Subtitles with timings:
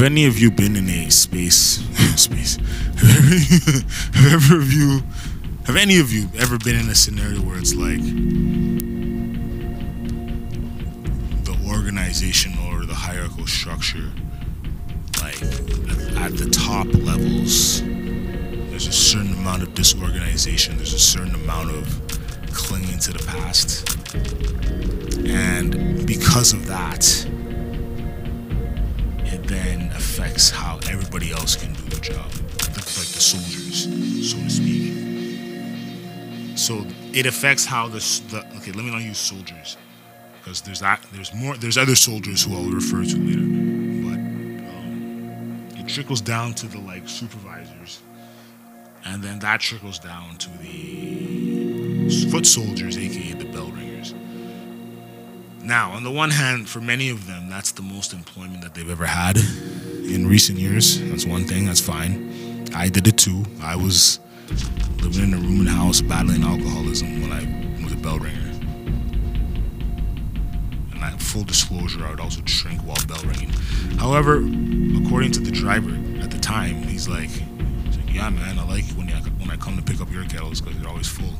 [0.00, 1.54] Have any of you been in a space?
[2.16, 2.56] space.
[4.14, 5.02] Have ever of you?
[5.66, 8.00] Have any of you ever been in a scenario where it's like
[11.44, 14.10] the organization or the hierarchical structure,
[15.20, 15.36] like
[16.16, 20.78] at, the top levels, there's a certain amount of disorganization.
[20.78, 21.84] There's a certain amount of
[22.54, 23.86] clinging to the past,
[25.26, 27.26] and because of that
[29.50, 32.30] then affects how everybody else can do the job,
[32.62, 33.82] like the soldiers,
[34.30, 34.92] so to speak.
[36.56, 37.98] So it affects how the,
[38.30, 38.70] the okay.
[38.70, 39.76] Let me not use soldiers
[40.38, 43.48] because there's that there's more there's other soldiers who I'll refer to later,
[44.06, 44.20] but
[44.70, 48.02] um, it trickles down to the like supervisors,
[49.04, 53.89] and then that trickles down to the foot soldiers, aka the bell ringers.
[55.62, 58.90] Now, on the one hand, for many of them, that's the most employment that they've
[58.90, 61.00] ever had in recent years.
[61.00, 62.64] That's one thing, that's fine.
[62.74, 63.44] I did it too.
[63.62, 64.20] I was
[65.02, 68.50] living in a room and house battling alcoholism when I was a bell ringer.
[70.92, 73.50] And I, full disclosure, I would also drink while bell ringing.
[73.98, 74.36] However,
[75.04, 75.90] according to the driver
[76.22, 77.30] at the time, he's like,
[78.08, 80.78] yeah, man, I like when, you, when I come to pick up your kettles because
[80.80, 81.34] they're always full.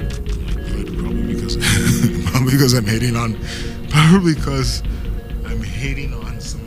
[0.00, 0.08] I'm
[0.46, 1.56] like, good, probably because
[2.50, 3.38] because I'm hating on,
[3.88, 4.82] probably because
[5.46, 6.66] I'm hating on some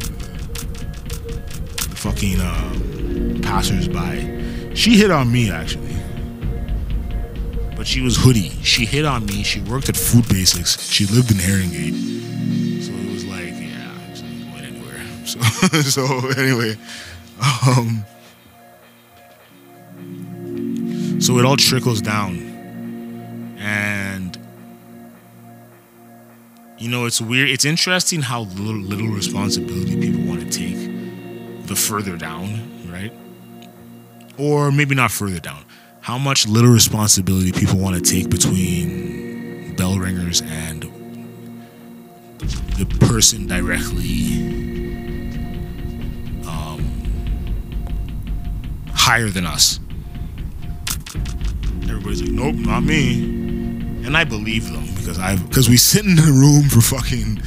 [1.93, 4.73] fucking uh, passers-by.
[4.73, 5.95] She hit on me actually,
[7.75, 8.51] but she was hoodie.
[8.63, 9.43] She hit on me.
[9.43, 10.89] She worked at Food Basics.
[10.89, 15.01] She lived in Haringey, so it was like, yeah, I wasn't going anywhere.
[15.27, 16.77] So, so anyway,
[17.67, 18.05] um,
[21.19, 22.46] so it all trickles down
[26.77, 27.49] you know it's weird.
[27.49, 33.13] It's interesting how little, little responsibility people want to take the further down right?
[34.37, 35.63] Or maybe not further down.
[36.01, 40.83] How much little responsibility people want to take between bell ringers and
[42.39, 44.47] the person directly
[46.47, 46.79] um,
[48.93, 49.79] higher than us.
[51.83, 53.46] Everybody's like nope not me
[54.07, 57.43] and I believe them because I because we sit in the room for fucking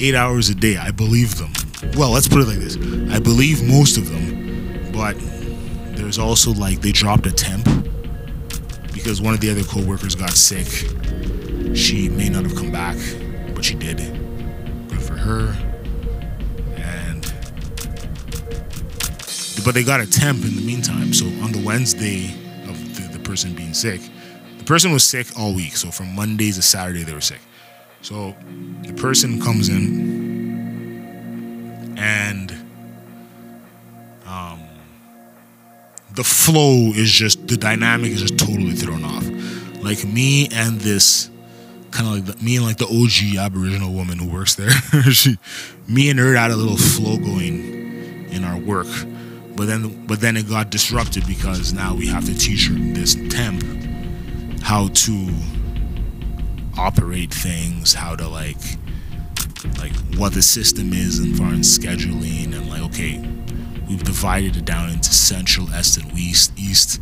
[0.00, 0.76] eight hours a day.
[0.76, 1.52] I believe them.
[1.96, 2.76] Well, let's put it like this:
[3.10, 5.16] I believe most of them, but
[5.96, 7.64] there's also like they dropped a temp
[8.92, 10.66] because one of the other co-workers got sick.
[11.74, 12.96] She may not have come back,
[13.54, 13.98] but she did.
[14.88, 15.56] Good for her.
[16.76, 17.22] And
[19.64, 21.12] but they got a temp in the meantime.
[21.12, 22.26] So on the Wednesday
[22.68, 24.00] of the, the person being sick
[24.62, 25.76] the person was sick all week.
[25.76, 27.40] So from Monday to Saturday, they were sick.
[28.00, 28.36] So
[28.82, 30.12] the person comes in
[31.98, 32.52] and
[34.24, 34.60] um,
[36.14, 39.28] the flow is just, the dynamic is just totally thrown off.
[39.82, 41.28] Like me and this
[41.90, 44.70] kind of like the, me and like the OG Aboriginal woman who works there.
[45.10, 45.38] she,
[45.88, 48.86] me and her had a little flow going in our work,
[49.56, 53.16] but then but then it got disrupted because now we have to teach her this
[53.28, 53.81] temp
[54.62, 55.28] how to
[56.78, 58.56] operate things, how to like
[59.78, 63.18] like what the system is and far as scheduling and like okay,
[63.88, 67.00] we've divided it down into central, est, and west, east.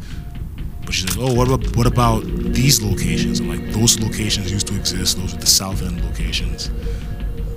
[0.85, 3.41] But she's like, oh, what about what about these locations?
[3.41, 5.19] I'm like, those locations used to exist.
[5.19, 6.69] Those are the south end locations,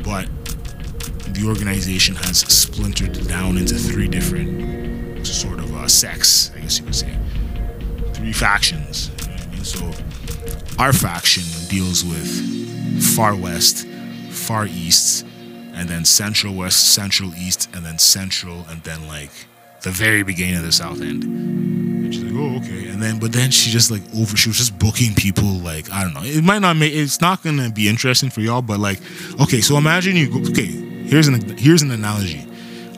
[0.04, 0.28] but
[1.34, 6.86] the organization has splintered down into three different sort of uh, sects, I guess you
[6.86, 7.18] could say,
[8.14, 9.10] three factions.
[9.64, 9.90] So
[10.78, 13.88] our faction deals with far west,
[14.30, 15.26] far east,
[15.74, 19.32] and then central west, central east, and then central, and then like
[19.84, 21.24] the very beginning of the south end.
[21.24, 22.90] And she's like, oh, okay.
[22.90, 26.04] And then, but then she just like over, she was just booking people like, I
[26.04, 26.24] don't know.
[26.24, 29.00] It might not make, it's not going to be interesting for y'all, but like,
[29.42, 32.46] okay, so imagine you go, okay, here's an, here's an analogy.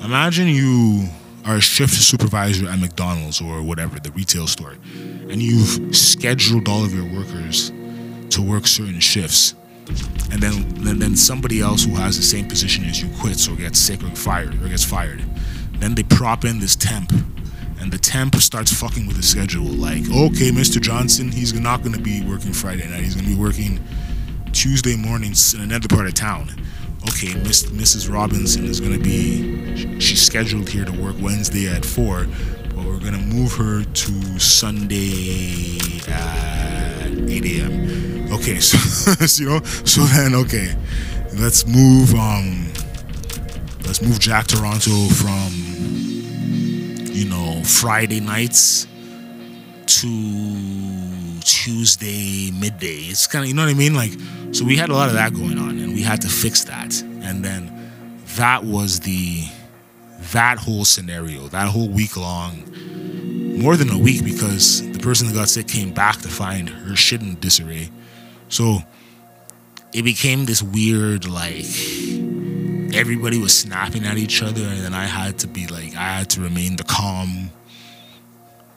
[0.04, 1.10] Imagine you
[1.46, 6.84] are a shift supervisor at McDonald's or whatever, the retail store, and you've scheduled all
[6.84, 7.72] of your workers
[8.32, 9.54] to work certain shifts,
[10.32, 13.56] and then, then then somebody else who has the same position as you quits or
[13.56, 15.24] gets sick or fired or gets fired,
[15.78, 17.12] then they prop in this temp,
[17.80, 19.66] and the temp starts fucking with the schedule.
[19.66, 20.82] Like, okay, Mr.
[20.82, 23.04] Johnson, he's not going to be working Friday night.
[23.04, 23.80] He's going to be working
[24.52, 26.50] Tuesday mornings in another part of town
[27.10, 28.12] okay, Miss, Mrs.
[28.12, 32.26] Robinson is going to be, she's scheduled here to work Wednesday at 4,
[32.70, 38.34] but we're going to move her to Sunday at 8 a.m.
[38.34, 40.76] Okay, so, you know, so then, okay,
[41.36, 42.72] let's move, um,
[43.86, 45.76] let's move Jack Toronto from
[47.16, 48.88] you know Friday nights
[49.86, 52.98] to Tuesday midday.
[53.08, 53.94] It's kind of you know what I mean.
[53.96, 54.12] Like
[54.52, 57.02] so we had a lot of that going on, we had to fix that.
[57.02, 57.72] And then
[58.36, 59.46] that was the
[60.34, 62.66] that whole scenario, that whole week long,
[63.58, 66.96] more than a week because the person that got sick came back to find her
[66.98, 67.90] shit in disarray.
[68.50, 68.80] So
[69.94, 71.66] it became this weird like
[72.94, 76.30] everybody was snapping at each other and then I had to be like I had
[76.32, 77.52] to remain the calm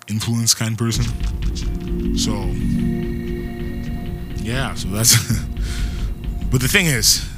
[0.07, 1.05] influence kind person.
[2.17, 2.45] So
[4.45, 5.45] yeah, so that's
[6.51, 7.29] but the thing is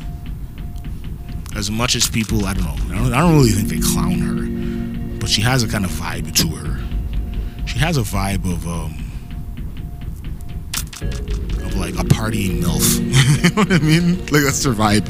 [1.56, 4.18] as much as people I don't know, I don't, I don't really think they clown
[4.20, 7.66] her, but she has a kind of vibe to her.
[7.66, 9.10] She has a vibe of um
[11.64, 13.42] of like a partying MILF.
[13.44, 14.18] you know what I mean?
[14.26, 15.08] Like that's her vibe.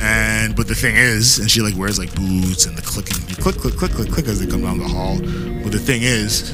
[0.00, 3.56] And but the thing is, and she like wears like boots and the clicking, click,
[3.56, 5.18] click, click, click, click as they come down the hall.
[5.18, 6.52] But the thing is,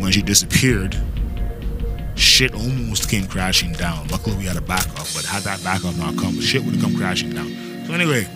[0.00, 0.96] when she disappeared,
[2.18, 4.08] shit almost came crashing down.
[4.08, 6.96] Luckily, we had a backup, but had that backup not come, shit would have come
[6.96, 7.48] crashing down.
[7.86, 8.26] So anyway,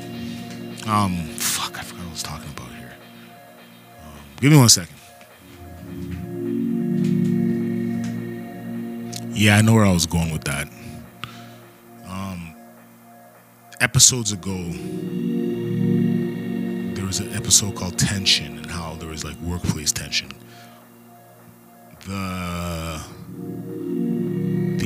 [0.87, 2.93] um, fuck, I forgot what I was talking about here.
[4.03, 4.97] Um, give me one second.
[9.35, 10.69] Yeah, I know where I was going with that.
[12.07, 12.55] Um,
[13.81, 14.57] episodes ago,
[16.95, 20.31] there was an episode called Tension and how there was like workplace tension.
[22.07, 22.92] The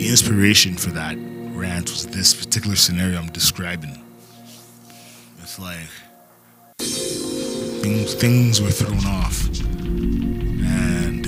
[0.08, 1.16] inspiration for that
[1.54, 4.02] rant was this particular scenario I'm describing.
[5.40, 5.88] It's like
[6.78, 11.26] things things were thrown off, and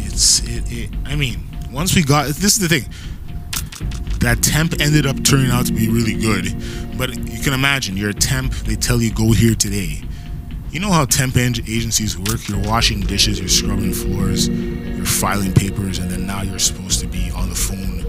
[0.00, 0.90] it's it, it.
[1.04, 1.40] I mean,
[1.72, 2.88] once we got this is the thing.
[4.20, 6.54] That temp ended up turning out to be really good,
[6.96, 8.52] but you can imagine you're a temp.
[8.54, 10.02] They tell you go here today.
[10.72, 12.48] You know how temp agencies work.
[12.48, 17.06] You're washing dishes, you're scrubbing floors, you're filing papers, and then now you're supposed to
[17.06, 18.02] be on the phone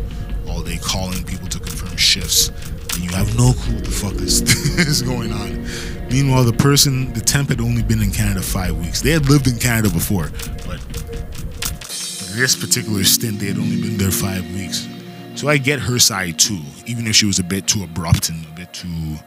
[0.47, 2.47] all day calling people to confirm shifts,
[2.93, 4.41] and you have no clue what the fuck is,
[4.79, 5.61] is going on.
[6.09, 9.01] Meanwhile, the person, the temp had only been in Canada five weeks.
[9.01, 10.29] They had lived in Canada before,
[10.65, 10.79] but
[12.31, 14.87] this particular stint, they had only been there five weeks.
[15.35, 18.45] So I get her side too, even if she was a bit too abrupt and
[18.45, 19.17] a bit too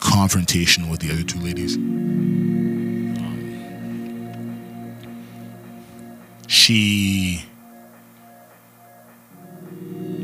[0.00, 1.76] confrontational with the other two ladies.
[6.48, 7.44] she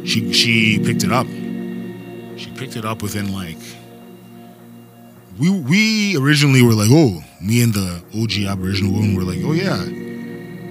[0.05, 1.27] she she picked it up.
[2.37, 3.59] She picked it up within like
[5.39, 9.53] we we originally were like, oh, me and the OG Aboriginal woman were like, oh
[9.53, 9.85] yeah,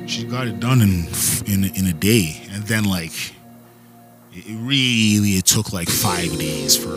[0.07, 1.05] she got it done in
[1.45, 3.13] in in a day, and then like
[4.33, 6.89] it really it took like five days for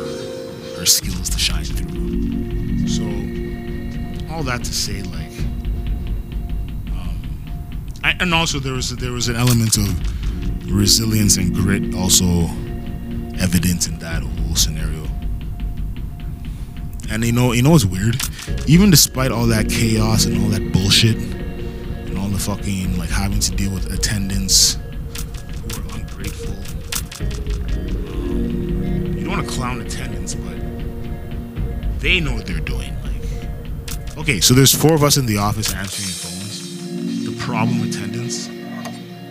[0.78, 1.95] her skills to shine through.
[4.36, 5.32] All that to say, like
[8.04, 12.44] I, and also there was there was an element of resilience and grit also
[13.40, 15.04] evident in that whole scenario.
[17.10, 18.16] And you know, you know what's weird?
[18.66, 23.40] Even despite all that chaos and all that bullshit and all the fucking like having
[23.40, 24.76] to deal with attendants
[25.64, 26.52] who are ungrateful.
[28.12, 30.58] Um, you don't want to clown attendants, but
[32.00, 32.92] they know what they're doing.
[34.16, 37.26] Okay, so there's four of us in the office answering phones.
[37.26, 38.46] The problem attendants,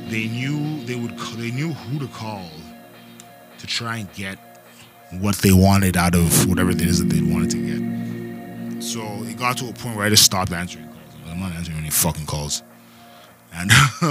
[0.10, 2.48] they knew they would they knew who to call
[3.58, 4.38] to try and get
[5.20, 8.84] what they wanted out of whatever it is that they wanted to get.
[8.84, 11.32] So it got to a point where I just stopped answering calls.
[11.32, 12.62] I'm not answering any fucking calls.
[13.56, 13.72] And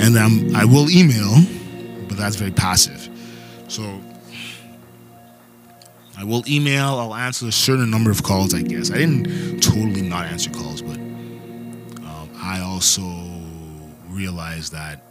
[0.00, 1.34] and um, I will email,
[2.06, 3.08] but that's very passive.
[3.66, 4.00] So
[6.18, 6.98] I will email.
[6.98, 8.54] I'll answer a certain number of calls.
[8.54, 13.02] I guess I didn't totally not answer calls, but um, I also
[14.08, 15.02] realized that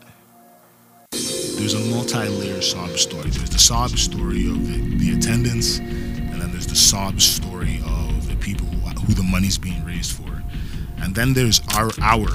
[1.12, 3.30] there's a multi-layer sob story.
[3.30, 8.28] There's the sob story of the, the attendants, and then there's the sob story of
[8.30, 10.42] the people who, who the money's being raised for.
[11.02, 12.30] And then there's our our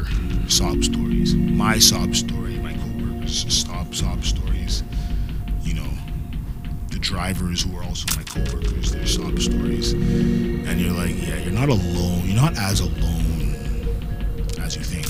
[0.48, 4.82] sob stories, my sob story, my coworkers' sob sob stories.
[7.04, 9.92] Drivers who are also my coworkers, their sob stories.
[9.92, 12.22] And you're like, yeah, you're not alone.
[12.24, 13.86] You're not as alone
[14.58, 15.06] as you think.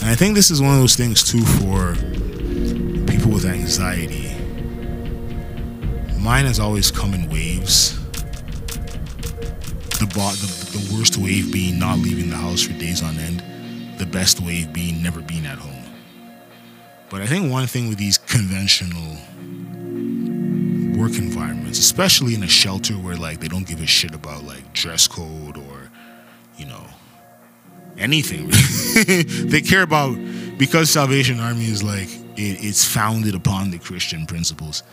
[0.00, 1.94] And I think this is one of those things too for
[3.10, 4.28] people with anxiety.
[6.20, 7.98] Mine has always come in waves.
[9.98, 13.42] The, bo- the the worst wave being not leaving the house for days on end.
[13.98, 15.84] The best wave being never being at home.
[17.10, 19.18] But I think one thing with these conventional
[21.02, 24.72] work environments, especially in a shelter where like they don't give a shit about like
[24.72, 25.90] dress code or
[26.56, 26.86] you know
[27.98, 28.48] anything.
[29.48, 30.16] they care about
[30.58, 34.84] because Salvation Army is like it, it's founded upon the Christian principles.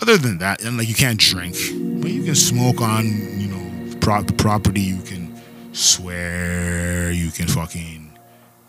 [0.00, 1.54] Other than that, and like you can't drink,
[2.00, 3.04] but you can smoke on
[3.38, 4.80] you know pro- property.
[4.80, 5.38] You can
[5.74, 7.12] swear.
[7.12, 8.18] You can fucking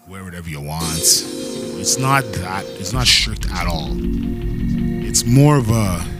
[0.06, 0.98] wear whatever you want.
[0.98, 2.66] It's not that.
[2.78, 3.88] It's not strict at all.
[3.90, 6.17] It's more of a.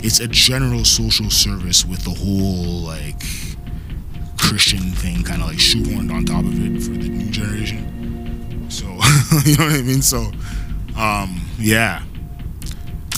[0.00, 3.20] It's a general social service with the whole like
[4.38, 8.66] Christian thing kind of like shoehorned on top of it for the new generation.
[8.70, 8.84] So
[9.44, 10.02] you know what I mean.
[10.02, 10.30] So
[10.96, 12.02] um, yeah.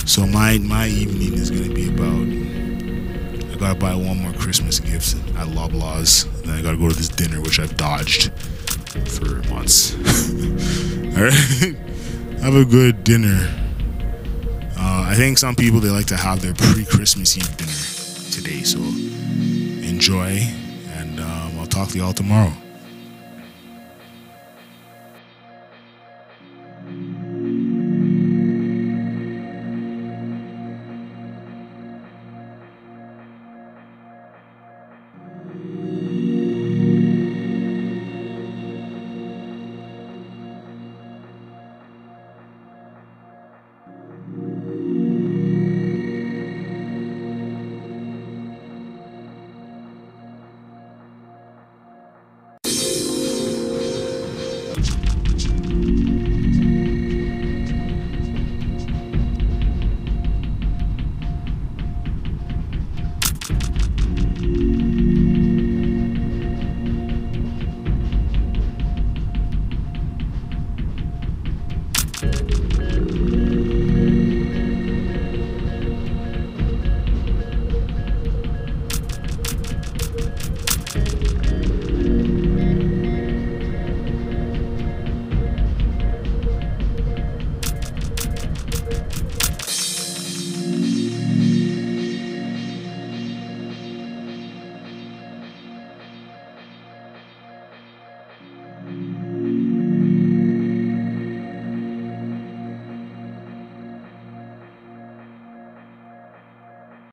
[0.05, 2.27] So my my evening is gonna be about.
[3.51, 6.25] I gotta buy one more Christmas gift at Loblaws.
[6.43, 8.31] Then I gotta go to this dinner which I've dodged
[9.07, 9.93] for months.
[11.15, 11.75] All right,
[12.41, 13.60] have a good dinner.
[15.11, 18.79] I think some people they like to have their pre-Christmas Eve dinner today, so
[19.85, 20.39] enjoy,
[20.95, 22.53] and um, I'll talk to y'all tomorrow.